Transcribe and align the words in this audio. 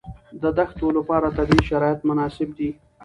د 0.41 0.43
دښتو 0.57 0.87
لپاره 0.97 1.33
طبیعي 1.37 1.63
شرایط 1.69 1.99
مناسب 2.09 2.49
دي. 2.57 2.69